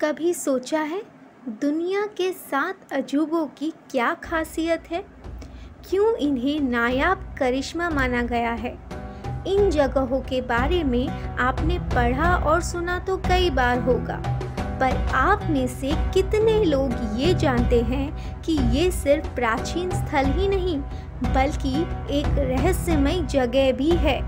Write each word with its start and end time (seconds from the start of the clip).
कभी 0.00 0.32
सोचा 0.34 0.80
है 0.80 1.00
दुनिया 1.62 2.04
के 2.16 2.30
सात 2.32 2.92
अजूबों 2.92 3.46
की 3.58 3.72
क्या 3.90 4.12
खासियत 4.14 4.84
है? 4.90 5.02
क्यों 5.90 6.14
इन्हें 6.16 6.60
नायाब 6.60 7.24
करिश्मा 7.38 7.88
माना 7.90 8.22
गया 8.22 8.52
है? 8.52 8.72
इन 9.46 9.70
जगहों 9.70 10.20
के 10.20 10.40
बारे 10.42 10.82
में 10.84 11.08
आपने 11.38 11.78
पढ़ा 11.94 12.34
और 12.46 12.60
सुना 12.60 12.98
तो 12.98 13.16
कई 13.18 13.50
बार 13.50 13.80
होगा, 13.80 14.20
पर 14.80 14.96
आप 15.16 15.46
में 15.50 15.66
से 15.70 15.92
कितने 16.14 16.62
लोग 16.64 17.18
ये 17.20 17.34
जानते 17.34 17.80
हैं 17.82 18.42
कि 18.42 18.58
ये 18.78 18.90
सिर्फ़ 18.92 19.34
प्राचीन 19.34 19.90
स्थल 19.90 20.30
ही 20.30 20.48
नहीं, 20.48 20.78
बल्कि 21.34 21.74
एक 22.18 22.38
रहस्यमय 22.38 23.22
जगह 23.30 23.72
भी 23.72 23.90
है। 23.98 24.20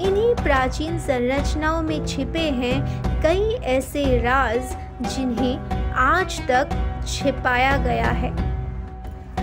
इन्हीं 0.00 0.34
प्राचीन 0.34 0.98
संरचनाओं 0.98 1.80
में 1.82 2.04
छिपे 2.06 2.40
हैं 2.40 3.22
कई 3.22 3.54
ऐसे 3.68 4.04
राज 4.22 4.76
जिन्हें 5.14 5.94
आज 5.98 6.38
तक 6.48 6.68
छिपाया 7.06 7.76
गया 7.76 8.10
है। 8.10 8.30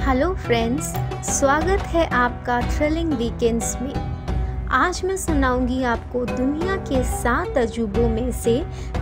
हेलो 0.05 0.33
फ्रेंड्स, 0.35 0.93
स्वागत 1.29 1.81
है 1.87 2.07
आपका 2.09 2.59
थ्रिलिंग 2.69 3.11
वीकेंड्स 3.13 3.75
में। 3.81 3.93
आज 4.73 5.01
मैं 5.05 5.17
सुनाऊँगी 5.17 5.83
आपको 5.83 6.25
दुनिया 6.25 6.75
के 6.85 7.03
सात 7.03 7.57
अजूबों 7.57 8.07
में 8.09 8.31
से 8.31 8.57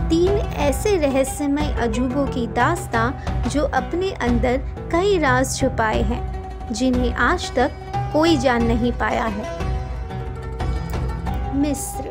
तीन 0.08 0.38
ऐसे 0.68 0.96
रहस्यमय 0.96 1.72
अजूबों 1.82 2.26
की 2.26 2.46
दास्तां 2.46 3.10
जो 3.48 3.62
अपने 3.74 4.10
अंदर 4.22 4.58
कई 4.92 5.18
राज 5.18 5.56
छुपाए 5.58 6.02
हैं, 6.02 6.72
जिन्हें 6.72 7.12
आज 7.12 7.50
तक 7.54 7.70
कोई 8.12 8.36
जान 8.36 8.62
नहीं 8.62 8.92
पाया 8.92 9.24
है। 9.26 9.62
मिस्र। 11.54 12.02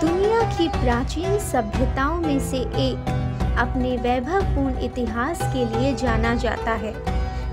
दुनिया 0.00 0.40
की 0.58 0.68
प्राचीन 0.68 1.38
सभ्यताओं 1.38 2.20
में 2.20 2.40
से 2.40 2.56
एक। 2.56 3.10
अपने 3.58 3.96
वैभवपूर्ण 3.96 4.78
इतिहास 4.78 5.38
के 5.42 5.64
लिए 5.64 5.94
जाना 5.94 6.34
जाता 6.34 6.70
है। 6.70 6.94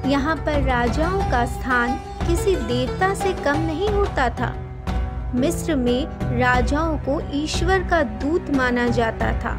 यहाँ 0.10 0.36
पर 0.36 0.62
राजाओं 0.62 1.22
का 1.32 1.46
स्थान 1.46 1.94
किसी 2.28 2.56
देवता 2.56 3.14
से 3.14 3.34
कम 3.34 3.58
नहीं 3.58 3.90
होता 3.90 4.30
था। 4.30 4.54
मिस्र 5.36 5.76
में 5.76 6.08
राजाओं 6.40 6.98
को 6.98 7.22
ईश्वर 7.34 7.80
का 7.80 8.04
दूत 8.04 8.50
माना 8.50 8.88
जाता 8.88 9.32
था। 9.40 9.58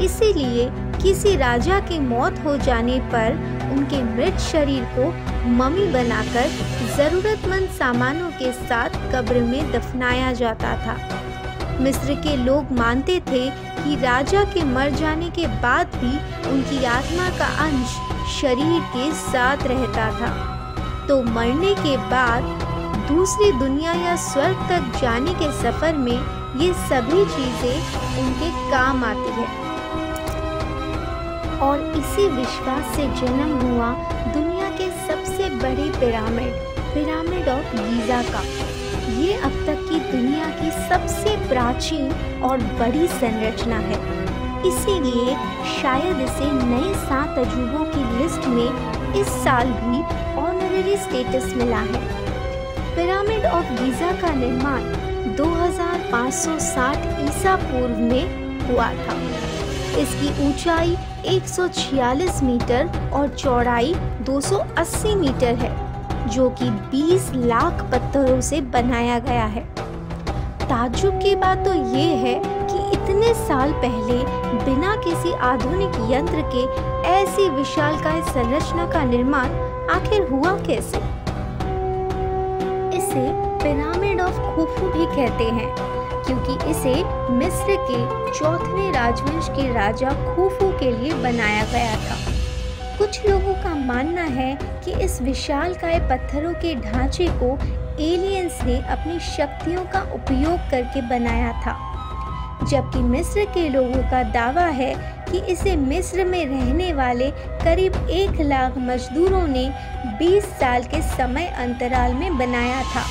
इसीलिए 0.00 0.70
किसी 1.04 1.34
राजा 1.36 1.78
की 1.80 1.98
मौत 2.00 2.38
हो 2.44 2.56
जाने 2.56 2.98
पर 3.12 3.32
उनके 3.72 4.02
मृत 4.04 4.38
शरीर 4.40 4.84
को 4.92 5.08
मम्मी 5.48 5.86
बनाकर 5.92 6.48
जरूरतमंद 6.96 7.68
सामानों 7.70 8.30
के 8.30 8.52
साथ 8.52 8.96
कब्र 9.12 9.40
में 9.40 9.72
दफनाया 9.72 10.32
जाता 10.32 10.74
था। 10.76 10.96
मिस्र 11.80 12.14
के 12.20 12.36
लोग 12.36 12.72
मानते 12.72 13.18
थे 13.20 13.48
कि 13.50 13.96
राजा 14.02 14.44
के 14.44 14.62
मर 14.64 14.90
जाने 14.90 15.28
के 15.30 15.46
बाद 15.62 15.96
भी 15.96 16.12
उनकी 16.50 16.84
आत्मा 16.84 17.28
का 17.38 17.48
अंश 17.64 17.96
शरीर 18.32 18.80
के 18.94 19.12
साथ 19.14 19.66
रहता 19.66 20.10
था। 20.20 20.32
तो 21.08 21.22
मरने 21.22 21.74
के 21.74 21.96
बाद 22.10 22.42
दूसरी 23.08 23.50
दुनिया 23.58 23.92
या 23.92 24.16
स्वर्ग 24.22 24.66
तक 24.70 24.98
जाने 25.00 25.34
के 25.34 25.52
सफ़र 25.62 25.96
में 25.96 26.16
ये 26.62 26.72
सभी 26.88 27.24
चीज़ें 27.36 28.22
उनके 28.22 28.50
काम 28.70 29.04
आती 29.04 29.40
है। 29.40 29.73
और 31.58 31.92
इसी 31.96 32.26
विश्वास 32.28 32.96
से 32.96 33.02
जन्म 33.20 33.58
हुआ 33.58 33.92
दुनिया 34.32 34.68
के 34.70 34.90
सबसे 35.08 35.50
बड़े 35.50 35.90
पिरामिड 36.00 36.52
पिरामिड 36.94 37.48
ऑफ़ 37.48 37.76
गीजा 37.76 38.22
का। 38.22 38.40
ये 39.20 39.32
अब 39.32 39.52
तक 39.66 39.86
की 39.88 39.98
दुनिया 40.12 40.48
की 40.50 40.70
सबसे 40.88 41.36
प्राचीन 41.48 42.40
और 42.42 42.58
बड़ी 42.58 43.06
संरचना 43.06 43.76
है। 43.76 43.98
इसीलिए 44.66 45.36
शायद 45.82 46.20
इसे 46.20 46.50
नए 46.52 46.94
सात 46.94 47.38
अजूबों 47.38 47.84
की 47.84 48.18
लिस्ट 48.18 48.46
में 48.46 49.14
इस 49.20 49.26
साल 49.44 49.66
भी 49.66 49.98
ऑनररी 50.40 50.96
स्टेटस 50.96 51.54
मिला 51.56 51.80
है। 51.80 52.02
पिरामिड 52.96 53.46
ऑफ़ 53.46 53.72
गीजा 53.72 54.12
का 54.12 54.30
निर्माण 54.34 54.82
2560 55.36 56.98
ईसा 57.24 57.56
पूर्व 57.56 57.98
में 57.98 58.24
हुआ 58.68 58.86
था। 58.86 59.16
इसकी 60.00 60.48
ऊंचाई 60.48 60.96
146 61.24 62.42
मीटर 62.42 63.10
और 63.12 63.28
चौड़ाई 63.28 63.94
280 64.22 65.14
मीटर 65.14 65.54
है, 65.54 65.72
जो 66.28 66.48
कि 66.50 66.70
20 66.90 67.30
लाख 67.34 67.82
पत्थरों 67.92 68.40
से 68.40 68.60
बनाया 68.60 69.18
गया 69.18 69.44
है। 69.44 69.64
ताजुब 70.64 71.14
की 71.14 71.36
बात 71.36 71.64
तो 71.64 71.74
ये 71.74 72.06
है 72.16 72.34
कि 72.44 72.78
इतने 72.92 73.34
साल 73.34 73.72
पहले 73.72 74.18
बिना 74.64 74.96
किसी 74.96 75.32
आधुनिक 75.32 76.10
यंत्र 76.10 76.42
के 76.54 76.64
ऐसी 77.08 77.48
विशालकाय 77.48 78.22
संरचना 78.22 78.86
का 78.90 79.04
निर्माण 79.04 79.48
आखिर 79.90 80.28
हुआ 80.28 80.56
कैसे? 80.56 80.98
इसे 82.96 83.28
पिरामिड 83.62 84.20
ऑफ़ 84.20 84.40
खुफू 84.56 84.86
भी 84.86 85.06
कहते 85.06 85.44
हैं। 85.44 86.03
क्योंकि 86.26 86.70
इसे 86.70 86.94
मिस्र 87.30 87.76
के 87.90 88.32
चौथे 88.38 88.90
राजवंश 88.90 89.48
के 89.48 89.72
राजा 89.72 90.10
खूफू 90.10 90.70
के 90.70 90.90
लिए 90.90 91.14
बनाया 91.14 91.64
गया 91.64 91.96
था। 91.96 92.16
कुछ 92.98 93.26
लोगों 93.26 93.54
का 93.54 93.74
मानना 93.74 94.22
है 94.22 94.58
कि 94.84 94.92
इस 95.04 95.22
विशाल 95.22 95.74
काय 95.74 95.98
पत्थरों 96.00 96.52
के 96.52 96.74
ढांचे 96.74 97.28
को 97.28 97.56
एलियंस 98.02 98.58
ने 98.64 98.78
अपनी 98.78 99.18
शक्तियों 99.20 99.84
का 99.84 100.00
उपयोग 100.14 100.70
करके 100.70 101.00
बनाया 101.00 101.52
था। 101.52 101.90
जबकि 102.64 102.98
मिस्र 102.98 103.44
के 103.44 103.68
लोगों 103.68 104.02
का 104.02 104.22
दावा 104.22 104.64
है 104.64 104.94
कि 105.30 105.38
इसे 105.52 105.76
मिस्र 105.76 106.24
में 106.24 106.46
रहने 106.46 106.92
वाले 106.92 107.30
करीब 107.64 107.94
एक 108.10 108.40
लाख 108.40 108.78
मजदूरों 108.78 109.46
ने 109.46 109.68
20 110.18 110.44
साल 110.60 110.82
के 110.84 111.02
समय 111.02 111.46
अंतराल 111.58 112.14
में 112.14 112.38
बनाया 112.38 112.82
था। 112.82 113.04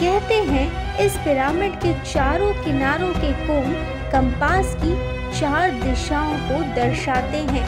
कहते 0.00 0.34
हैं 0.34 0.81
इस 1.00 1.16
पिरामिड 1.16 1.74
के 1.74 1.92
चारों 2.02 2.52
किनारों 2.54 3.12
के 3.14 3.32
कोण 3.46 3.72
कंपास 4.12 4.74
की 4.80 4.94
चार 5.38 5.70
दिशाओं 5.80 6.34
को 6.38 6.62
दर्शाते 6.74 7.38
हैं। 7.48 7.64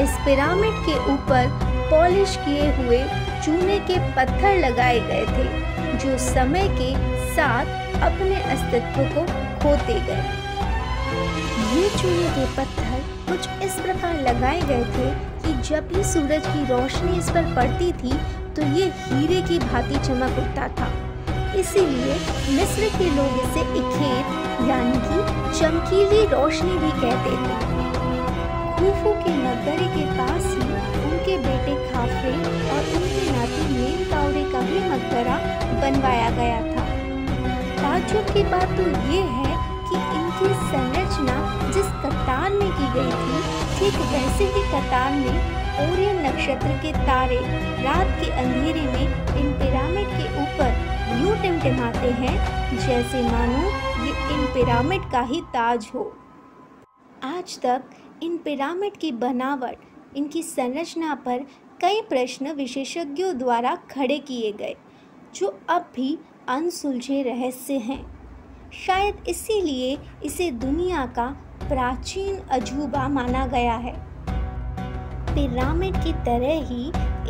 इस 0.00 0.10
पिरामिड 0.24 0.74
के 0.86 0.94
ऊपर 1.12 1.48
पॉलिश 1.90 2.36
किए 2.36 2.70
हुए 2.76 2.98
चूने 3.44 3.78
के 3.80 3.98
पत्थर 4.14 4.58
लगाए 4.58 5.00
गए 5.00 5.24
थे, 5.28 5.98
जो 5.98 6.18
समय 6.18 6.68
के 6.72 6.92
साथ 7.34 8.00
अपने 8.02 8.40
अस्तित्व 8.52 9.02
को 9.14 9.24
खोते 9.60 10.00
गए। 10.06 10.22
ये 11.74 11.88
चूने 11.90 12.28
के 12.28 12.46
पत्थर 12.56 13.02
कुछ 13.28 13.48
इस 13.64 13.74
प्रकार 13.80 14.20
लगाए 14.20 14.60
गए 14.60 14.84
थे 14.86 15.10
कि 15.42 15.60
जब 15.68 15.88
भी 15.88 16.04
सूरज 16.04 16.46
की 16.46 16.64
रोशनी 16.66 17.18
इस 17.18 17.30
पर 17.30 17.54
पड़ती 17.56 17.92
थी 17.94 18.18
तो 18.54 18.62
ये 18.78 18.92
हीरे 18.96 19.42
की 19.42 19.58
भांति 19.58 20.06
चमक 20.06 20.38
उठता 20.38 20.68
था। 20.68 20.92
इसीलिए 21.60 22.14
मिस्र 22.56 22.88
के 22.98 23.08
लोग 23.16 23.38
इसे 23.44 23.62
इखेर, 23.80 24.22
यानी 24.68 24.98
कि 25.06 25.18
चमकीली 25.58 26.24
रोशनी 26.32 26.76
भी 26.78 26.90
कहते 27.00 27.32
थे। 27.44 27.56
खूफू 28.78 29.12
के 29.22 29.32
मकबरे 29.36 29.86
के 29.94 30.04
पास 30.18 30.44
ही 30.46 30.66
उनके 31.08 31.36
बेटे 31.46 31.74
खाफरे 31.90 32.34
और 32.74 32.92
उनके 32.98 33.24
नाती 33.30 33.64
मेन 33.72 34.04
कावड़े 34.10 34.44
का 34.52 34.60
भी 34.68 34.78
मकबरा 34.90 35.36
बनवाया 35.82 36.30
गया 36.38 36.60
था। 36.68 36.86
ताजुब 37.80 38.32
की 38.34 38.42
बात 38.52 38.76
तो 38.78 38.88
ये 39.12 39.22
है 39.36 39.56
कि 39.88 39.96
इनकी 40.18 40.54
संरचना 40.70 41.36
जिस 41.72 41.86
कतार 42.04 42.50
में 42.52 42.70
की 42.70 42.92
गई 42.94 43.12
थी, 43.20 43.38
ठीक 43.78 44.00
वैसे 44.12 44.44
ही 44.54 44.62
कतार 44.72 45.12
में 45.12 45.56
ओरियन 45.80 46.24
नक्षत्र 46.26 46.78
के 46.82 46.92
तारे 47.06 47.40
रात 47.82 48.16
के 48.20 48.30
अंधेरे 48.42 48.82
में 48.82 49.04
इन 49.40 49.52
पिरामिड 49.58 50.08
के 50.08 50.37
यूँ 51.18 51.36
टिमटिमाते 51.42 52.10
हैं, 52.12 52.36
जैसे 52.78 53.22
मानो 53.22 53.62
ये 54.04 54.10
इन 54.34 54.44
पिरामिड 54.54 55.10
का 55.12 55.20
ही 55.20 55.40
ताज 55.40 55.90
हो। 55.94 56.02
आज 57.24 57.58
तक 57.60 57.84
इन 58.22 58.36
पिरामिड 58.36 58.96
की 58.96 59.12
बनावट, 59.12 59.76
इनकी 60.16 60.42
संरचना 60.42 61.14
पर 61.14 61.44
कई 61.80 62.00
प्रश्न 62.00 62.52
विशेषज्ञों 62.52 63.38
द्वारा 63.38 63.74
खड़े 63.90 64.18
किए 64.18 64.52
गए, 64.52 64.74
जो 65.34 65.58
अब 65.68 65.90
भी 65.96 66.18
अनसुलझे 66.48 67.22
रहस्य 67.22 67.78
हैं। 67.78 68.00
शायद 68.86 69.24
इसीलिए 69.28 69.98
इसे 70.24 70.50
दुनिया 70.50 71.06
का 71.06 71.26
प्राचीन 71.62 72.38
अजूबा 72.50 73.08
माना 73.08 73.46
गया 73.46 73.74
है। 73.76 73.96
पिरामिड 75.34 75.96
की 75.96 76.12
तरह 76.12 76.64
ही 76.66 76.88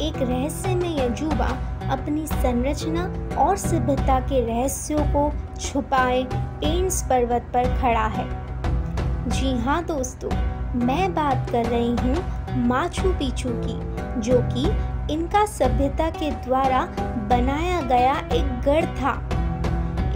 एक 0.08 0.22
रहस्यमय 0.22 1.00
अजूबा 1.00 1.77
अपनी 1.90 2.26
संरचना 2.26 3.04
और 3.38 3.56
सभ्यता 3.56 4.18
के 4.20 4.40
रहस्यों 4.46 5.04
को 5.06 5.30
छुपाए 5.60 6.20
एन्स 6.64 7.02
पर्वत 7.02 7.50
पर 7.54 7.64
खड़ा 7.80 8.06
है। 8.06 8.28
जी 9.28 9.56
हाँ 9.58 9.82
दोस्तों, 9.84 10.30
मैं 10.86 11.14
बात 11.14 11.50
कर 11.50 11.64
रही 11.64 11.90
हूँ 11.90 12.66
माचू 12.66 13.12
पिचू 13.12 13.48
की, 13.54 13.78
जो 14.20 14.40
कि 14.52 14.66
इनका 15.14 15.44
सभ्यता 15.46 16.08
के 16.10 16.30
द्वारा 16.30 16.84
बनाया 17.30 17.80
गया 17.80 18.18
एक 18.32 18.60
गढ़ 18.60 18.84
था। 18.96 19.12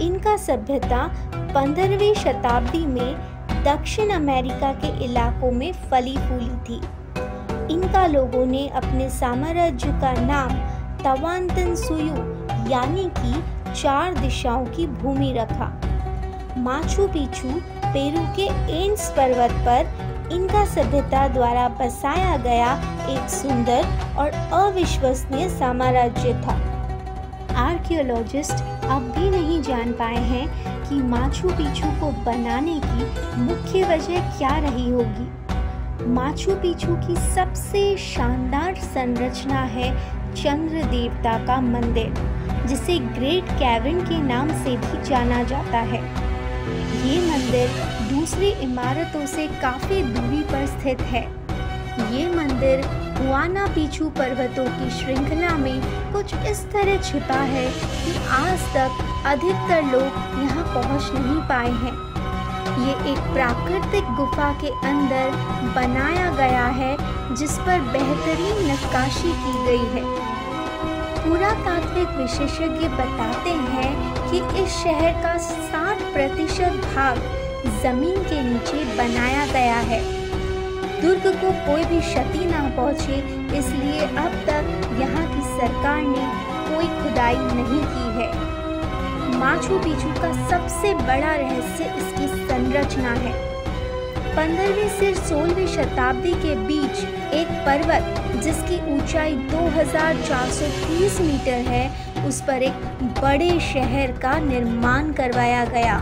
इनका 0.01 0.35
सभ्यता 0.37 1.05
पंद्रहवीं 1.35 2.13
शताब्दी 2.13 2.85
में 2.85 3.15
दक्षिण 3.65 4.09
अमेरिका 4.09 4.71
के 4.73 4.87
इलाकों 5.05 5.51
में 5.51 5.71
फली 5.91 6.17
फूली 6.17 6.55
थी। 6.67 6.81
इनका 7.73 8.05
लोगों 8.07 8.45
ने 8.45 8.67
अपने 8.67 9.09
साम्राज्य 9.09 9.89
का 10.01 10.13
नाम 10.21 10.49
तवांतन 11.03 11.75
सुयु, 11.75 12.15
यानी 12.71 13.09
कि 13.17 13.43
चार 13.81 14.13
दिशाओं 14.13 14.65
की 14.65 14.87
भूमि 14.87 15.33
रखा। 15.37 15.71
माचू 16.57 17.07
पिचू, 17.07 17.49
पेरू 17.85 18.25
के 18.35 18.45
एंस 18.83 19.09
पर्वत 19.09 19.51
पर 19.67 20.31
इनका 20.31 20.65
सभ्यता 20.65 21.27
द्वारा 21.27 21.67
बसाया 21.69 22.37
गया 22.37 22.73
एक 23.09 23.29
सुंदर 23.29 23.85
और 24.17 24.29
अविश्वसनीय 24.53 25.49
साम्राज्य 25.49 26.33
था। 26.33 26.55
आर्कियोलॉजिस्ट 27.57 28.63
अब 28.85 29.11
भी 29.17 29.29
नहीं 29.29 29.61
जान 29.61 29.91
पाए 29.91 30.23
हैं 30.23 30.47
कि 30.89 30.95
माचू 30.95 31.49
पिचू 31.49 31.87
को 31.99 32.11
बनाने 32.23 32.79
की 32.85 33.41
मुख्य 33.41 33.83
वजह 33.83 34.37
क्या 34.37 34.57
रही 34.57 34.89
होगी। 34.89 36.07
माचू 36.07 36.55
पिचू 36.55 36.95
की 36.95 37.15
सबसे 37.15 37.97
शानदार 37.97 38.75
संरचना 38.75 39.59
है 39.59 39.91
चंद्र 40.33 40.83
देवता 40.85 41.37
का 41.45 41.59
मंदिर, 41.61 42.13
जिसे 42.67 42.97
ग्रेट 42.99 43.49
कैविन 43.59 43.99
के 44.01 44.21
नाम 44.23 44.49
से 44.63 44.75
भी 44.77 45.03
जाना 45.09 45.43
जाता 45.43 45.79
है। 45.91 46.01
ये 47.03 47.19
मंदिर 47.21 47.69
दूसरी 48.09 48.49
इमारतों 48.63 49.25
से 49.25 49.47
काफ़ी 49.61 50.01
दूरी 50.03 50.41
पर 50.43 50.65
स्थित 50.67 51.01
है। 51.01 51.23
ये 52.13 52.27
मंदिर 52.35 52.85
हुआना 53.17 53.65
पीछू 53.67 54.09
पर्वतों 54.09 54.65
की 54.67 54.89
श्रृंखला 54.89 55.57
में 55.57 55.81
कुछ 56.13 56.33
इस 56.47 56.63
तरह 56.71 57.01
छिपा 57.01 57.39
है 57.51 57.65
कि 57.71 58.15
आज 58.29 58.63
तक 58.75 59.03
अधिकतर 59.25 59.83
लोग 59.91 60.41
यहाँ 60.43 60.63
पहुँच 60.73 61.11
नहीं 61.13 61.41
पाए 61.49 61.71
हैं। 61.83 62.01
ये 62.79 62.93
एक 63.11 63.19
प्राकृतिक 63.33 64.15
गुफा 64.15 64.51
के 64.61 64.69
अंदर 64.87 65.31
बनाया 65.75 66.29
गया 66.35 66.65
है, 66.77 66.95
जिस 67.35 67.57
पर 67.59 67.81
बेहतरीन 67.91 68.71
नक्काशी 68.71 69.31
की 69.43 69.65
गई 69.65 69.85
है। 69.93 70.22
पुरातात्विक 71.23 72.07
विशेषज्ञ 72.17 72.87
बताते 72.87 73.49
हैं 73.49 73.91
कि 74.29 74.37
इस 74.63 74.71
शहर 74.73 75.11
का 75.23 75.37
60 75.37 76.01
प्रतिशत 76.13 76.81
भाग 76.95 77.19
ज़मीन 77.83 78.23
के 78.23 78.41
नीचे 78.43 78.83
बनाया 78.97 79.45
गया 79.45 79.77
है। 79.91 80.01
दुर्ग 81.01 81.27
को 81.35 81.51
कोई 81.67 81.85
भी 81.85 81.99
क्षति 81.99 82.45
ना 82.45 82.59
पहुँचे, 82.77 83.17
इसलिए 83.59 84.01
अब 84.01 84.35
तक 84.49 84.99
यहाँ 84.99 85.25
की 85.33 85.41
सरकार 85.57 86.01
ने 86.01 86.27
कोई 86.67 86.87
खुदाई 86.99 87.35
नहीं 87.35 87.81
की 87.85 88.11
है। 88.19 88.29
माचू 89.39 89.79
पिचू 89.79 90.13
का 90.21 90.33
सबसे 90.49 90.93
बड़ा 90.93 91.35
रहस्य 91.35 91.93
इसकी 91.97 92.27
संरचना 92.27 93.13
है। 93.13 93.52
पंद्रहवीं 94.35 94.89
से 94.89 95.13
सोलहवीं 95.13 95.67
शताब्दी 95.67 96.31
के 96.33 96.55
बीच 96.55 97.03
एक 97.33 97.47
पर्वत, 97.47 98.33
जिसकी 98.43 98.77
ऊंचाई 98.95 99.35
2430 99.35 101.21
मीटर 101.21 101.69
है, 101.69 102.03
उस 102.27 102.41
पर 102.41 102.63
एक 102.63 102.73
बड़े 103.21 103.59
शहर 103.59 104.11
का 104.11 104.39
निर्माण 104.39 105.11
करवाया 105.11 105.65
गया। 105.65 105.97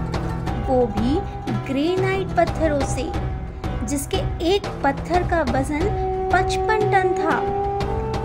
वो 0.69 0.85
भी 0.85 1.15
ग्रेनाइट 1.67 2.27
पत्थरों 2.27 2.79
से, 2.79 3.11
जिसके 3.85 4.17
एक 4.55 4.67
पत्थर 4.83 5.29
का 5.29 5.41
वज़न 5.41 5.87
55 6.33 6.91
टन 6.91 7.13
था। 7.13 7.37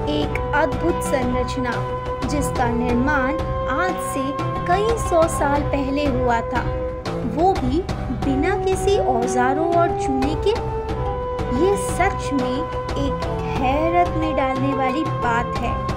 एक 0.08 0.52
अद्भुत 0.54 1.02
संरचना, 1.02 1.72
जिसका 2.28 2.68
निर्माण 2.68 3.32
आज 3.70 3.94
से 4.14 4.28
कई 4.66 4.96
सौ 5.10 5.28
साल 5.28 5.62
पहले 5.62 6.06
हुआ 6.06 6.40
था। 6.40 6.85
वो 7.36 7.52
भी 7.52 7.82
बिना 8.24 8.64
किसी 8.64 8.98
औजारों 8.98 9.74
और 9.74 9.88
चूने 9.88 10.34
के? 10.34 10.50
ये 11.56 11.76
सच 11.76 12.32
में 12.32 12.58
एक 13.06 13.26
हैरत 13.62 14.08
में 14.08 14.36
डालने 14.36 14.74
वाली 14.74 15.04
बात 15.04 15.58
है। 15.58 15.96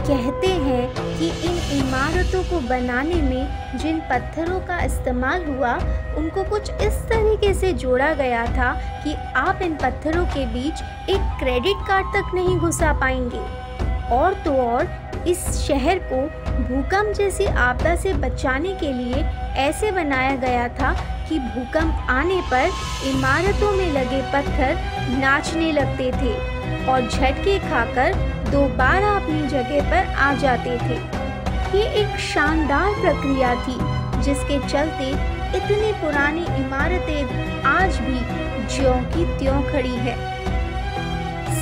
कहते 0.00 0.46
हैं 0.46 0.90
कि 1.18 1.26
इन 1.28 1.84
इमारतों 1.84 2.42
को 2.42 2.68
बनाने 2.68 3.14
में 3.14 3.78
जिन 3.78 3.98
पत्थरों 3.98 4.60
का 4.60 4.84
इस्तेमाल 4.84 5.44
हुआ, 5.44 5.74
उनको 6.16 6.44
कुछ 6.44 6.70
इस 6.70 6.94
तरीके 6.94 7.54
से 7.54 7.72
जोड़ा 7.72 8.14
गया 8.14 8.46
था 8.46 8.72
कि 9.04 9.14
आप 9.36 9.62
इन 9.62 9.74
पत्थरों 9.74 10.24
के 10.26 10.46
बीच 10.46 10.82
एक 11.10 11.36
क्रेडिट 11.38 11.76
कार्ड 11.88 12.06
तक 12.06 12.34
नहीं 12.34 12.58
घुसा 12.58 12.92
पाएँगे। 12.92 13.60
और 14.16 14.34
तो 14.34 14.52
और, 14.52 14.88
इस 15.26 15.48
शहर 15.48 15.98
को 15.98 16.39
भूकंप 16.50 17.14
जैसी 17.16 17.44
आपदा 17.44 17.94
से 17.96 18.12
बचाने 18.14 18.74
के 18.74 18.92
लिए 18.92 19.22
ऐसे 19.58 19.90
बनाया 19.92 20.36
गया 20.36 20.68
था 20.68 20.92
कि 21.28 21.38
भूकंप 21.38 22.06
आने 22.10 22.40
पर 22.40 22.70
इमारतों 23.08 23.72
में 23.72 23.92
लगे 23.92 24.20
पत्थर 24.32 24.74
नाचने 25.18 25.72
लगते 25.72 26.10
थे 26.12 26.34
और 26.86 27.08
झटके 27.08 27.58
खाकर 27.58 28.14
दोबारा 28.50 29.10
अपनी 29.16 29.46
जगह 29.48 29.90
पर 29.90 30.12
आ 30.14 30.32
जाते 30.34 30.76
थे। 30.78 30.98
ये 31.78 31.84
एक 32.02 32.18
शानदार 32.20 33.00
प्रक्रिया 33.00 33.54
थी, 33.54 33.76
जिसके 34.22 34.58
चलते 34.68 35.10
इतनी 35.58 35.92
पुरानी 35.92 36.44
इमारतें 36.56 37.62
आज 37.66 37.96
भी 37.98 38.18
ज्यों 38.76 38.94
की 39.12 39.24
त्यों 39.38 39.62
खड़ी 39.62 39.96
है। 39.98 40.16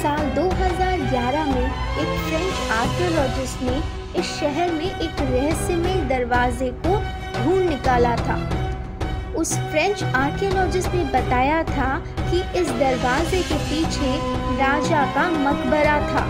साल 0.01 0.31
2011 1.09 1.45
में 1.45 1.67
एक 1.99 2.19
फ्रेंच 2.21 2.71
आर्कियोलॉजिस्ट 2.71 3.63
ने 3.63 3.77
इस 4.21 4.27
शहर 4.41 4.73
में 4.73 4.85
एक 4.85 5.21
रहस्यमय 5.21 5.95
दरवाजे 6.09 6.69
को 6.87 6.97
ढूंढ 7.37 7.69
निकाला 7.69 8.17
था। 8.17 8.37
उस 9.37 9.53
फ्रेंच 9.59 10.03
आर्कियोलॉजिस्ट 10.03 10.95
ने 10.95 11.05
बताया 11.05 11.63
था 11.63 11.89
कि 12.19 12.61
इस 12.61 12.71
दरवाजे 12.71 13.43
के 13.43 13.55
पीछे 13.55 14.11
राजा 14.59 15.05
का 15.15 15.29
मकबरा 15.31 15.99
था 16.09 16.25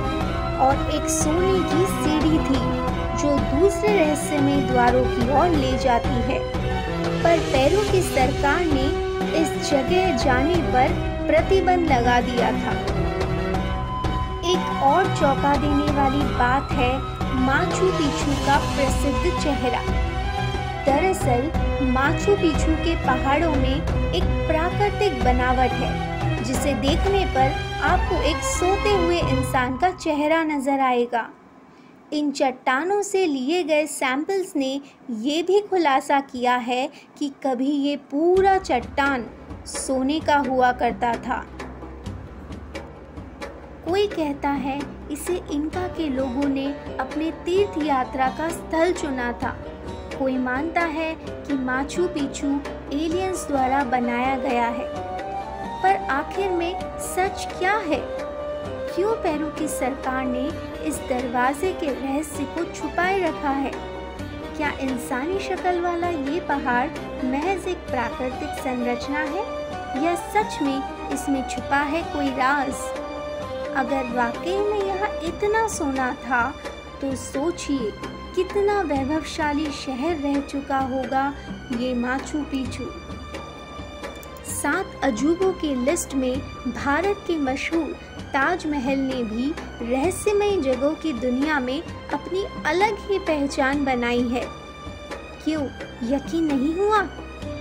और 0.61 0.91
एक 0.95 1.09
सोने 1.09 1.59
की 1.73 1.85
सीढ़ी 1.97 2.39
थी, 2.39 2.63
जो 3.23 3.37
दूसरे 3.59 3.97
रहस्यमय 3.99 4.61
द्वारों 4.63 5.05
की 5.05 5.29
ओर 5.31 5.57
ले 5.57 5.77
जाती 5.79 6.23
है। 6.31 6.39
पर 7.23 7.39
पेरू 7.39 7.83
की 7.93 8.03
सरकार 8.03 8.65
ने 8.65 8.87
इस 9.43 9.71
जगह 9.71 10.17
जाने 10.17 10.57
पर 10.57 10.89
प्रतिबंध 11.27 11.93
लगा 11.93 12.21
दिया 12.21 12.53
था। 12.53 13.08
एक 14.49 14.83
और 14.83 15.05
चौंका 15.17 15.57
देने 15.57 15.93
वाली 15.93 16.23
बात 16.35 16.73
है 16.73 16.99
माचू 17.41 17.87
पिछू 17.87 18.47
का 18.47 18.59
प्रसिद्ध 18.59 19.43
चेहरा। 19.43 19.83
दरअसल, 20.85 21.51
माचू 21.87 22.37
पिछू 22.37 22.73
के 22.73 22.95
पहाड़ों 23.07 23.53
में 23.53 23.75
एक 24.13 24.23
प्राकृतिक 24.23 25.25
बनावट 25.25 25.71
है, 25.71 26.45
जिसे 26.45 26.75
देखने 26.75 27.25
पर 27.25 27.53
आपको 27.83 28.23
एक 28.23 28.37
सोते 28.37 28.97
हुए 29.05 29.19
इंसान 29.19 29.77
का 29.77 29.91
चेहरा 29.91 30.43
नज़र 30.45 30.81
आएगा। 30.81 31.29
इन 32.13 32.31
चट्टानों 32.31 33.03
से 33.03 33.27
लिए 33.27 33.63
गए 33.63 33.87
सैंपल्स 33.87 34.57
ने 34.57 34.81
ये 35.11 35.43
भी 35.43 35.61
खुलासा 35.61 36.21
किया 36.21 36.57
है 36.57 36.91
कि 37.19 37.33
कभी 37.47 37.71
ये 37.71 37.97
पूरा 37.97 38.59
चट्टान 38.59 39.27
सोने 39.67 40.21
का 40.21 40.37
हुआ 40.37 40.73
करता 40.73 41.13
था। 41.13 41.47
कोई 43.89 44.07
कहता 44.07 44.49
है, 44.49 44.81
इसे 45.11 45.43
इनका 45.51 45.89
के 45.89 46.09
लोगों 46.09 46.49
ने 46.49 46.67
अपने 47.01 47.31
तीर्थ 47.31 47.83
यात्रा 47.83 48.29
का 48.29 48.49
स्थल 48.49 48.93
चुना 48.93 49.33
था। 49.33 49.51
कोई 50.19 50.39
मानता 50.39 50.81
है 50.81 51.15
कि 51.25 51.55
माचू 51.55 52.07
पिचू 52.09 52.61
एलियंस 52.93 53.47
द्वारा 53.49 53.85
बनाया 53.85 54.37
गया 54.37 54.69
है। 54.69 54.89
पर 55.83 56.09
आखिर 56.11 56.51
में 56.51 56.81
सच 56.99 57.59
क्या 57.59 57.77
है? 57.77 58.01
क्यों 58.95 59.15
पेरू 59.15 59.47
की 59.47 59.69
सरकार 59.69 60.25
ने 60.25 60.47
इस 60.85 60.97
दरवाजे 60.97 61.73
के 61.73 61.87
रहस्य 61.87 62.45
को 62.45 62.65
छुपाए 62.65 63.29
रखा 63.29 63.51
है? 63.51 63.73
क्या 64.57 64.71
इंसानी 64.71 65.39
शक्ल 65.39 65.81
वाला 65.81 66.09
ये 66.09 66.41
पहाड़ 66.41 66.91
महज 67.25 67.69
एक 67.69 67.77
प्राकृतिक 67.77 68.49
संरचना 68.49 69.19
है? 69.19 69.69
या 70.05 70.15
सच 70.15 70.63
में 70.63 71.09
इसमें 71.09 71.49
छुपा 71.49 71.77
है 71.77 72.03
कोई 72.03 72.29
राज? 72.29 72.98
अगर 73.77 74.17
वाकई 74.17 74.57
में 74.57 74.83
यह 74.83 75.21
इतना 75.25 75.69
सोना 75.69 76.13
था 76.13 76.55
तो 77.01 77.15
सोचिए 77.17 77.93
कितना 78.35 78.83
वैभवशाली 78.83 79.67
शहर 79.67 80.17
रह 80.17 80.41
चुका 80.41 80.79
होगा 80.79 81.35
ये 81.79 81.95
माचू 81.95 82.39
पीछू 82.39 82.85
सात 84.53 85.01
अजूबों 85.05 85.53
की 85.53 85.75
लिस्ट 85.85 86.15
में 86.15 86.41
भारत 86.73 87.25
के 87.27 87.37
मशहूर 87.37 87.97
ताजमहल 88.19 88.99
ने 88.99 89.23
भी 89.23 89.55
रहस्यमय 89.83 90.57
जगहों 90.57 90.95
की 90.95 91.13
दुनिया 91.13 91.61
में 91.61 91.83
अपनी 92.13 92.45
अलग 92.67 92.97
ही 93.11 93.19
पहचान 93.19 93.85
बनाई 93.85 94.29
है। 94.29 94.45
क्यों, 95.45 95.65
यकीन 96.15 96.45
नहीं 96.45 96.75
हुआ? 96.75 97.03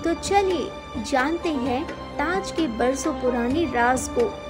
तो 0.04 0.14
चलिए 0.14 0.72
जानते 1.12 1.50
हैं 1.50 1.86
ताज 1.90 2.52
के 2.52 2.68
बरसों 2.68 3.14
पुरानी 3.14 3.66
राज 3.66 4.08
को। 4.08 4.47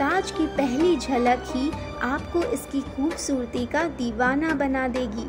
ताज 0.00 0.30
की 0.30 0.46
पहली 0.46 0.96
झलक 0.96 1.42
ही 1.46 1.70
आपको 2.02 2.42
इसकी 2.42 2.80
खूबसूरती 2.80 3.66
का 3.66 3.84
दीवाना 3.84 4.54
बना 4.54 4.88
देगी। 4.88 5.26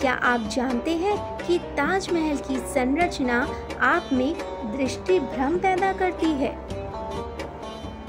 क्या 0.00 0.12
आप 0.12 0.40
जानते 0.40 0.90
हैं 0.90 1.16
कि 1.46 1.58
ताजमहल 1.58 2.36
की 2.36 2.58
संरचना 2.58 3.48
आप 3.80 4.10
में 4.12 4.34
दृष्टि 4.76 5.18
भ्रम 5.20 5.58
पैदा 5.58 5.92
करती 5.92 6.26
है? 6.26 6.52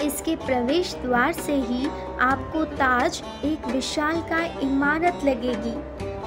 इसके 0.06 0.36
प्रवेश 0.36 0.96
द्वार 0.96 1.34
से 1.34 1.56
ही 1.56 1.88
आपको 2.20 2.64
ताज 2.66 3.22
एक 3.46 3.68
विशाल 3.68 4.22
का 4.22 4.44
इमारत 4.60 5.26
लगेगी। 5.26 5.76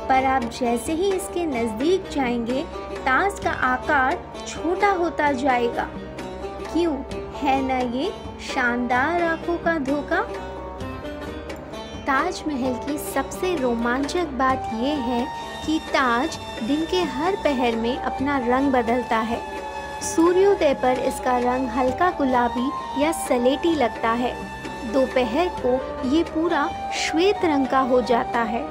पर 0.09 0.25
आप 0.25 0.43
जैसे 0.43 0.93
ही 0.93 1.13
इसके 1.13 1.47
नज़दीक 1.47 2.09
जाएँगे, 2.09 2.63
ताज 2.99 3.41
का 3.41 3.51
आकार 3.51 4.19
छोटा 4.49 4.91
होता 4.91 5.33
जाएगा। 5.33 5.89
क्यों? 6.73 6.97
है 7.35 7.61
ना 7.69 7.79
ये? 7.99 8.13
शानदार 8.45 9.23
आँखों 9.23 9.57
का 9.59 9.79
धोखा। 9.79 10.21
ताजमहल 12.07 12.75
की 12.87 12.99
सबसे 12.99 13.55
रोमांचक 13.57 14.25
बात 14.25 14.71
यह 14.75 15.03
है 15.03 15.27
कि 15.67 15.79
ताज 15.79 16.39
दिन 16.65 16.85
के 16.85 17.03
हर 17.03 17.37
पहर 17.37 17.77
में 17.77 17.97
अपना 17.97 18.39
रंग 18.39 18.73
बदलता 18.73 19.19
है। 19.19 19.41
सूर्योदय 20.03 20.75
पर 20.75 20.99
इसका 20.99 21.39
रंग 21.39 21.69
हल्का 21.69 22.11
गुलाबी 22.11 23.03
या 23.03 23.13
सलेटी 23.13 23.75
लगता 23.75 24.11
है। 24.11 24.35
दोपहर 24.93 25.49
को 25.67 26.05
ये 26.09 26.23
पूरा 26.23 26.69
श्वेत 26.97 27.45
रंग 27.45 27.67
का 27.67 27.81
हो 27.81 28.03
जाता 28.03 28.43
है। 28.43 28.63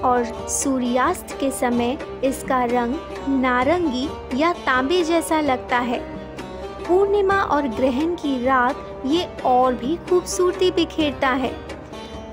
और 0.00 0.48
सूर्यास्त 0.48 1.36
के 1.40 1.50
समय 1.50 1.98
इसका 2.24 2.64
रंग 2.64 2.94
नारंगी 3.28 4.08
या 4.34 4.52
तांबे 4.52 5.02
जैसा 5.04 5.40
लगता 5.40 5.78
है। 5.78 5.98
पूर्णिमा 6.86 7.40
और 7.42 7.68
ग्रहण 7.68 8.14
की 8.14 8.44
रात 8.44 8.86
ये 9.06 9.28
और 9.44 9.74
भी 9.74 9.96
खूबसूरती 9.96 10.70
बिखेरता 10.70 11.28
है। 11.28 11.52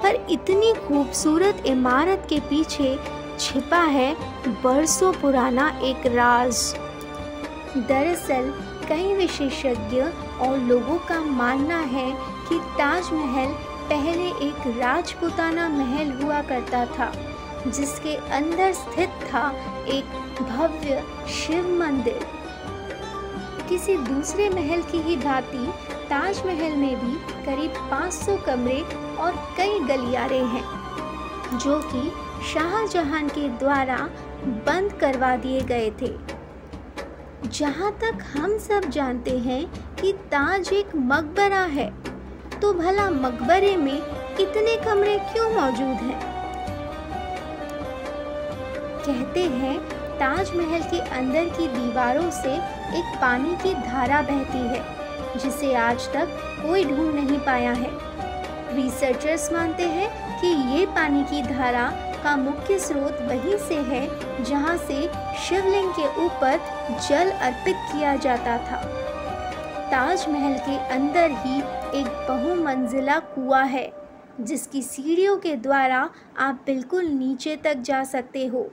पर 0.03 0.27
इतनी 0.29 0.73
खूबसूरत 0.73 1.63
इमारत 1.65 2.27
के 2.29 2.39
पीछे 2.39 2.99
छिपा 3.39 3.81
है 3.81 4.15
बरसों 4.47 5.13
पुराना 5.13 5.79
एक 5.83 6.05
राज। 6.05 6.75
दरअसल, 7.77 8.53
कई 8.89 9.13
विशेषज्ञ 9.13 10.01
और 10.39 10.57
लोगों 10.57 10.97
का 10.97 11.21
मानना 11.21 11.77
है 11.77 12.11
कि 12.49 12.59
ताजमहल 12.59 13.47
पहले 13.89 14.27
एक 14.29 14.77
राजपुताना 14.77 15.69
महल 15.69 16.11
हुआ 16.11 16.41
करता 16.41 16.85
था, 16.85 17.13
जिसके 17.67 18.15
अंदर 18.15 18.73
स्थित 18.73 19.09
था 19.09 19.51
एक 19.87 20.05
भव्य 20.43 21.03
शिव 21.29 21.79
मंदिर। 21.79 22.27
किसी 23.69 23.97
दूसरे 23.97 24.49
महल 24.49 24.81
की 24.81 24.97
ही 24.97 25.15
भांति 25.15 25.73
ताजमहल 26.09 26.75
में 26.75 26.95
भी 26.95 27.15
करीब 27.45 27.73
500 27.91 28.37
कमरे 28.45 28.81
और 29.19 29.35
कई 29.57 29.79
गलियारे 29.87 30.39
हैं, 30.45 30.63
जो 31.55 31.79
कि 31.85 32.09
शाहजहां 32.45 33.27
के 33.29 33.47
द्वारा 33.59 33.97
बंद 34.67 34.93
करवा 34.93 35.35
दिए 35.35 35.61
गए 35.63 35.91
थे। 36.01 36.11
जहाँ 37.49 37.91
तक 38.01 38.23
हम 38.33 38.57
सब 38.57 38.89
जानते 38.89 39.37
हैं 39.39 39.65
कि 39.95 40.11
ताज 40.31 40.73
एक 40.73 40.95
मकबरा 40.95 41.63
है 41.71 41.89
तो 42.61 42.73
भला 42.73 43.09
मकबरे 43.11 43.75
में 43.77 43.97
इतने 44.39 44.75
कमरे 44.85 45.17
क्यों 45.33 45.49
मौजूद 45.51 46.01
हैं? 46.01 46.19
कहते 49.05 49.43
हैं, 49.43 49.77
ताजमहल 50.19 50.83
के 50.83 50.99
अंदर 51.11 51.49
की 51.49 51.67
दीवारों 51.69 52.29
से 52.33 52.53
एक 52.99 53.17
पानी 53.21 53.55
की 53.55 53.73
धारा 53.83 54.21
बहती 54.21 54.67
है। 54.67 54.96
जिसे 55.37 55.73
आज 55.75 56.07
तक 56.13 56.27
कोई 56.61 56.83
ढूंढ 56.83 57.15
नहीं 57.15 57.39
पाया 57.39 57.71
है। 57.71 57.89
रिसर्चर्स 58.75 59.51
मानते 59.53 59.83
हैं 59.83 60.09
कि 60.41 60.47
ये 60.47 60.85
पानी 60.85 61.23
की 61.23 61.41
धारा 61.41 61.89
का 62.23 62.35
मुख्य 62.37 62.79
स्रोत 62.79 63.17
वहीं 63.21 63.57
से 63.57 63.75
है 63.75 64.43
जहाँ 64.43 64.77
से 64.77 65.09
शिवलिंग 65.37 65.91
के 65.91 66.07
ऊपर 66.25 66.59
जल 67.09 67.29
अर्पित 67.29 67.75
किया 67.75 68.15
जाता 68.15 68.57
था। 68.57 68.81
ताजमहल 69.91 70.57
के 70.57 70.77
अंदर 70.93 71.31
ही 71.31 71.59
एक 71.99 72.07
बहुमंजिला 72.29 73.19
कुआ 73.19 73.61
है, 73.63 73.91
जिसकी 74.41 74.81
सीढ़ियों 74.81 75.37
के 75.37 75.55
द्वारा 75.55 76.09
आप 76.39 76.63
बिल्कुल 76.65 77.05
नीचे 77.05 77.55
तक 77.55 77.77
जा 77.77 78.03
सकते 78.03 78.45
हो। 78.47 78.69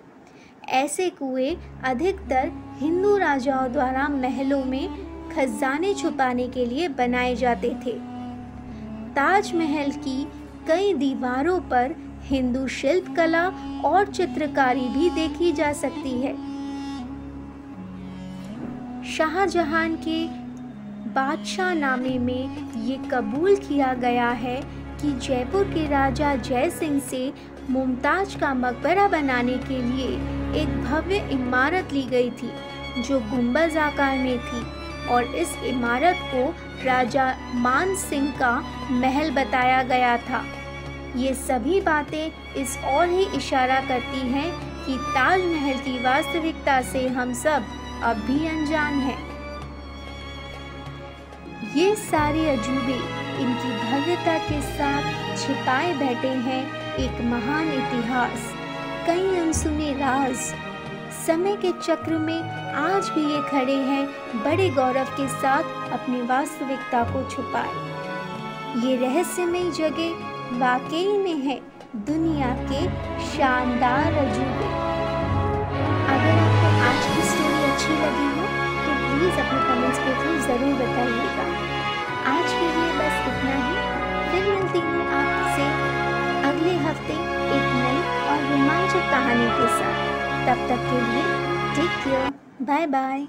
ऐसे 0.68 1.08
कुएँ 1.10 1.56
अधिकतर 1.84 2.50
हिंदू 2.78 3.16
राजाओं 3.16 3.72
द्वारा 3.72 4.08
महलों 4.08 4.64
में 4.64 5.13
खजाने 5.34 5.94
छुपाने 5.94 6.48
के 6.48 6.66
लिए 6.66 6.88
बनाए 6.88 7.34
जाते 7.34 7.70
थे। 7.86 7.92
ताजमहल 9.14 9.90
की 9.98 10.26
कई 10.68 10.92
दीवारों 10.94 11.58
पर 11.60 11.94
हिंदू 12.22 12.66
शिल्प 12.68 13.14
कला 13.16 13.46
और 13.84 14.06
चित्रकारी 14.06 14.88
भी 14.88 15.10
देखी 15.10 15.52
जा 15.52 15.72
सकती 15.72 16.10
है। 16.20 16.32
शाहजहां 19.04 19.88
के 19.98 20.26
बादशाह 21.10 21.74
नामे 21.74 22.18
में 22.18 22.84
ये 22.84 22.98
कबूल 23.10 23.56
किया 23.56 23.92
गया 23.94 24.28
है 24.28 24.60
कि 25.00 25.12
जयपुर 25.18 25.64
के 25.64 25.86
राजा 25.88 26.34
जय 26.36 26.70
सिंह 26.70 26.98
से 27.00 27.32
मुमताज़ 27.70 28.36
का 28.38 28.54
मकबरा 28.54 29.08
बनाने 29.08 29.56
के 29.58 29.82
लिए 29.82 30.08
एक 30.62 30.80
भव्य 30.84 31.16
इमारत 31.32 31.92
ली 31.92 32.02
गई 32.02 32.30
थी, 32.30 32.50
जो 33.02 33.20
गुंबज 33.20 33.76
आकार 33.76 34.18
में 34.18 34.38
थी। 34.38 34.83
और 35.08 35.34
इस 35.34 35.56
इमारत 35.66 36.18
को 36.34 36.44
राजा 36.84 37.26
मान 37.54 37.94
सिंह 37.96 38.30
का 38.32 38.52
महल 38.90 39.30
बताया 39.30 39.82
गया 39.82 40.16
था। 40.18 40.44
ये 41.16 41.34
सभी 41.34 41.80
बातें 41.80 42.54
इस 42.54 42.76
और 42.84 43.08
ही 43.08 43.24
इशारा 43.36 43.80
करती 43.80 44.20
हैं 44.28 44.50
कि 44.86 44.96
ताजमहल 44.96 45.78
की 45.78 45.98
वास्तविकता 45.98 46.80
से 46.82 47.06
हम 47.08 47.32
सब 47.34 47.66
अब 48.02 48.16
भी 48.26 48.46
अनजान 48.48 48.98
हैं। 49.00 49.18
ये 51.76 51.94
सारे 51.96 52.48
अजूबे 52.50 52.98
इनकी 53.42 53.70
भव्यता 53.78 54.38
के 54.38 54.60
साथ 54.62 55.36
छिपाए 55.36 55.92
बैठे 55.94 56.28
हैं 56.48 56.62
एक 56.96 57.20
महान 57.24 57.68
इतिहास। 57.68 58.52
कई 59.06 59.36
अनसुने 59.38 59.92
राज, 59.92 60.36
समय 61.26 61.56
के 61.56 61.72
चक्र 61.80 62.18
में 62.18 62.40
आज 62.76 63.08
भी 63.14 63.22
ये 63.24 63.40
खड़े 63.48 63.74
हैं, 63.88 64.04
बड़े 64.44 64.68
गौरव 64.76 65.10
के 65.16 65.26
साथ 65.30 65.92
अपनी 65.92 66.20
वास्तविकता 66.28 67.02
को 67.10 67.22
छुपाए। 67.30 67.74
ये 68.84 68.96
रहस्यमय 68.98 69.70
जगह 69.76 70.58
वाकई 70.60 71.06
में 71.18 71.38
है, 71.44 71.60
दुनिया 72.08 72.48
के 72.70 72.80
शानदार 73.26 74.18
अजूबे 74.22 74.70
अगर 76.14 76.40
आपको 76.40 76.72
आज 76.88 77.06
की 77.12 77.22
स्टोरी 77.28 77.62
अच्छी 77.70 77.92
लगी 77.92 78.26
हो 78.32 78.48
तो 78.80 78.96
प्लीज़ 79.04 79.38
अपने 79.44 79.60
कमेंट्स 79.68 79.98
के 79.98 80.16
थ्रू 80.18 80.34
ज़रूर 80.48 80.74
बताइएगा। 80.82 81.46
आज 82.32 82.50
के 82.50 82.66
लिए 82.74 82.90
बस 82.98 83.22
इतना 83.30 83.54
ही। 83.62 83.76
फिर 84.30 84.50
मिलती 84.50 84.84
हूँ 84.88 85.06
आपसे 85.20 85.70
अगले 86.50 86.76
हफ़्ते 86.88 87.22
एक 87.56 87.72
नई 87.78 88.04
और 88.26 88.44
रोमांचक 88.50 89.10
कहानी 89.10 89.48
के 89.60 89.72
साथ। 89.78 90.04
तब 90.46 90.68
तक 90.68 90.86
के 90.90 91.00
लिए 91.06 91.43
Take 91.74 92.00
care. 92.00 92.32
Bye 92.58 92.86
bye. 92.86 93.26